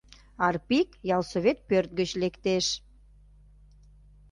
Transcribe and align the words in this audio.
Арпик 0.47 0.89
ялсовет 1.15 1.57
пӧрт 1.69 1.89
гыч 1.99 2.09
лектеш. 2.21 2.65